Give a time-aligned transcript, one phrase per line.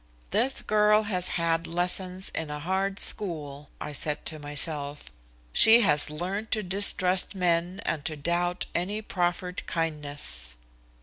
[0.31, 5.11] "This girl has had lessons in a hard school," I said to myself.
[5.53, 10.57] "She has learned to distrust men and to doubt any proffered kindness."